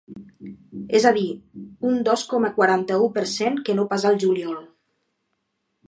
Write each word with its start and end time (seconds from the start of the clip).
És 0.99 1.03
a 1.09 1.11
dir, 1.17 1.25
un 1.89 1.99
dos 2.09 2.25
coma 2.33 2.51
quaranta-u 2.57 3.13
per 3.19 3.27
cent 3.35 3.63
que 3.69 3.77
no 3.81 3.87
pas 3.93 4.11
al 4.13 4.19
juliol. 4.25 4.61